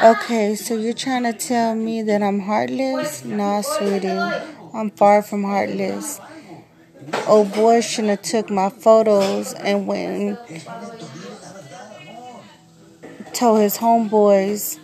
Okay, 0.00 0.54
so 0.54 0.76
you're 0.76 0.94
trying 0.94 1.24
to 1.24 1.32
tell 1.32 1.74
me 1.74 2.02
that 2.02 2.22
I'm 2.22 2.40
heartless? 2.40 3.24
Nah, 3.24 3.60
sweetie. 3.60 4.08
I'm 4.08 4.90
far 4.90 5.22
from 5.22 5.44
heartless. 5.44 6.18
Oh 7.26 7.44
boy 7.44 7.80
shouldn't 7.80 8.10
have 8.10 8.22
took 8.22 8.50
my 8.50 8.68
photos 8.70 9.52
and 9.54 9.86
went 9.86 10.38
told 13.32 13.60
his 13.60 13.78
homeboys 13.78 14.78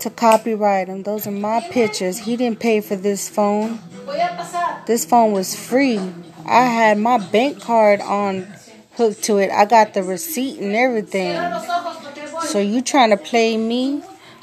to 0.00 0.10
copyright 0.10 0.88
them. 0.88 1.02
Those 1.02 1.26
are 1.26 1.32
my 1.32 1.60
pictures. 1.70 2.18
He 2.18 2.36
didn't 2.36 2.60
pay 2.60 2.80
for 2.80 2.96
this 2.96 3.28
phone. 3.28 3.78
This 4.86 5.04
phone 5.04 5.32
was 5.32 5.54
free. 5.54 6.00
I 6.44 6.64
had 6.64 6.98
my 6.98 7.18
bank 7.18 7.60
card 7.60 8.00
on 8.00 8.46
hooked 8.96 9.22
to 9.24 9.38
it. 9.38 9.50
I 9.50 9.64
got 9.64 9.94
the 9.94 10.02
receipt 10.02 10.60
and 10.60 10.74
everything. 10.74 11.36
So 12.46 12.58
you 12.60 12.82
trying 12.82 13.10
to 13.10 13.16
play 13.16 13.56
me? 13.56 14.00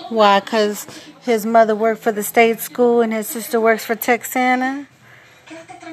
Why? 0.10 0.42
Cause 0.42 0.86
his 1.22 1.46
mother 1.46 1.76
worked 1.76 2.02
for 2.02 2.12
the 2.12 2.24
state 2.24 2.60
school 2.60 3.02
and 3.02 3.14
his 3.14 3.28
sister 3.28 3.62
works 3.62 3.86
for 3.86 3.96
Texana. 3.96 4.88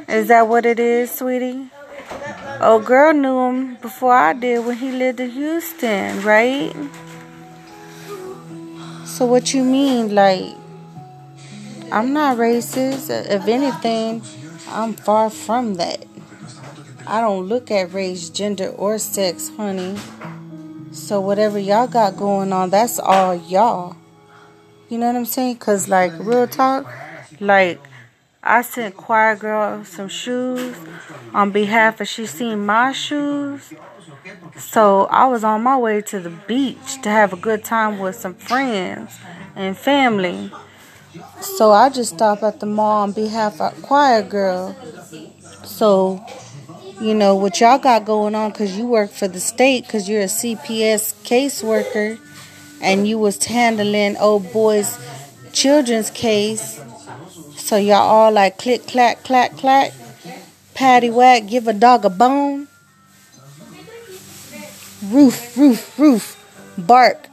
Is 0.09 0.29
that 0.29 0.49
what 0.49 0.65
it 0.65 0.81
is, 0.81 1.11
sweetie? 1.11 1.69
Oh, 2.61 2.83
girl 2.85 3.13
knew 3.13 3.39
him 3.39 3.77
before 3.77 4.15
I 4.15 4.33
did 4.33 4.65
when 4.65 4.77
he 4.79 4.91
lived 4.91 5.21
in 5.21 5.31
Houston, 5.31 6.23
right? 6.23 6.75
So 9.05 9.27
what 9.27 9.53
you 9.53 9.63
mean, 9.63 10.15
like? 10.15 10.55
I'm 11.93 12.13
not 12.13 12.39
racist. 12.39 13.11
If 13.11 13.47
anything, 13.47 14.23
I'm 14.69 14.95
far 14.95 15.31
from 15.31 15.75
that. 15.75 16.05
I 17.07 17.21
don't 17.21 17.47
look 17.47 17.71
at 17.71 17.93
race, 17.93 18.29
gender, 18.29 18.69
or 18.69 18.99
sex, 18.99 19.51
honey. 19.57 19.97
So 20.93 21.21
whatever 21.21 21.59
y'all 21.59 21.87
got 21.87 22.17
going 22.17 22.53
on, 22.53 22.71
that's 22.71 22.99
all 22.99 23.35
y'all. 23.35 23.97
You 24.89 24.99
know 24.99 25.07
what 25.07 25.17
I'm 25.17 25.27
saying? 25.27 25.57
Cause 25.59 25.89
like 25.89 26.13
real 26.19 26.47
talk, 26.47 26.91
like 27.41 27.81
I 28.43 28.63
sent 28.63 28.97
choir 28.97 29.37
girl 29.37 29.85
some 29.85 30.09
shoes 30.09 30.77
on 31.35 31.51
behalf 31.51 32.01
of 32.01 32.09
she 32.09 32.25
seen 32.27 32.65
my 32.65 32.93
shoes. 32.93 33.73
So 34.57 35.05
I 35.07 35.27
was 35.27 35.45
on 35.45 35.63
my 35.63 35.77
way 35.77 36.01
to 36.03 36.21
the 36.21 36.31
beach 36.31 37.03
to 37.03 37.11
have 37.11 37.33
a 37.33 37.37
good 37.37 37.65
time 37.65 37.99
with 37.99 38.17
some 38.17 38.35
friends 38.35 39.19
and 39.55 39.77
family. 39.77 40.51
So 41.41 41.73
I 41.73 41.91
just 41.91 42.15
stopped 42.15 42.43
at 42.43 42.61
the 42.61 42.67
mall 42.67 43.03
on 43.03 43.13
behalf 43.13 43.61
of 43.61 43.81
choir 43.83 44.23
girl. 44.23 44.77
So 45.65 46.25
you 47.01 47.15
know 47.15 47.35
what 47.35 47.61
y'all 47.61 47.79
got 47.79 48.05
going 48.05 48.35
on 48.35 48.51
because 48.51 48.77
you 48.77 48.87
work 48.87 49.11
for 49.11 49.29
the 49.29 49.41
state 49.41 49.85
because 49.85 50.09
you're 50.09 50.23
a 50.23 50.25
cps 50.25 51.15
caseworker 51.25 52.19
and 52.81 53.07
you 53.07 53.19
was 53.19 53.43
handling 53.45 54.17
old 54.17 54.53
boys 54.53 54.99
children's 55.53 56.11
case. 56.11 56.81
So 57.57 57.77
y'all 57.77 57.97
all 57.97 58.33
like 58.33 58.59
click 58.59 58.87
clack 58.87 59.25
clack 59.25 59.57
clack. 59.57 59.93
Patty 60.75 61.11
whack 61.11 61.47
give 61.47 61.67
a 61.67 61.73
dog 61.73 62.05
a 62.05 62.11
bone. 62.11 62.69
Roof 65.05 65.57
roof 65.57 65.99
roof. 65.99 66.35
Bark 66.79 67.29